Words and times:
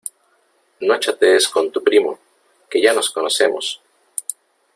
No 0.87 0.97
chatees 0.99 1.47
con 1.47 1.69
tu 1.71 1.83
primo, 1.83 2.17
¡que 2.71 2.81
ya 2.81 2.91
nos 2.91 3.11
conocemos! 3.11 3.83